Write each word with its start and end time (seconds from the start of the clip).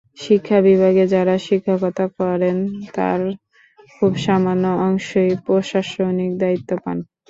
শিক্ষা 0.17 0.57
বিভাগে 0.61 1.03
যাঁরা 1.07 1.35
শিক্ষকতা 1.39 2.05
করেন, 2.17 2.57
তার 2.93 3.19
খুব 3.95 4.11
সামান্য 4.25 4.65
অংশই 4.85 5.31
প্রশাসনিক 5.45 6.31
দায়িত্ব 6.41 6.71
পান। 6.83 6.97